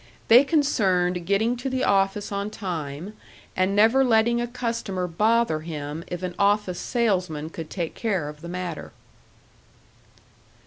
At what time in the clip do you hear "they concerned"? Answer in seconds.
0.29-1.27